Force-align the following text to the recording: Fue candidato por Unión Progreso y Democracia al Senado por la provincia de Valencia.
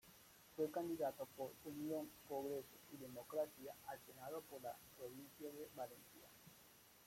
Fue 0.55 0.71
candidato 0.71 1.27
por 1.37 1.51
Unión 1.63 2.09
Progreso 2.27 2.75
y 2.91 2.97
Democracia 2.97 3.75
al 3.85 3.99
Senado 4.07 4.41
por 4.49 4.59
la 4.63 4.75
provincia 4.97 5.47
de 5.51 5.69
Valencia. 5.75 6.27